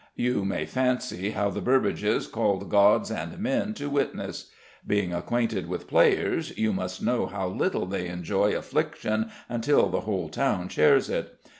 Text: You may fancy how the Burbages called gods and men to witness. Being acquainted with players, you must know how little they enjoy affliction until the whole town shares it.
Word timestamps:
You 0.15 0.43
may 0.45 0.65
fancy 0.65 1.29
how 1.29 1.51
the 1.51 1.61
Burbages 1.61 2.25
called 2.25 2.71
gods 2.71 3.11
and 3.11 3.37
men 3.37 3.75
to 3.75 3.87
witness. 3.87 4.49
Being 4.87 5.13
acquainted 5.13 5.67
with 5.69 5.87
players, 5.87 6.57
you 6.57 6.73
must 6.73 7.03
know 7.03 7.27
how 7.27 7.47
little 7.49 7.85
they 7.85 8.07
enjoy 8.07 8.57
affliction 8.57 9.29
until 9.47 9.89
the 9.89 10.01
whole 10.01 10.29
town 10.29 10.69
shares 10.69 11.07
it. 11.07 11.37